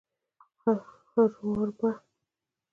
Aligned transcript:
هروار 1.13 1.69
به 1.79 1.91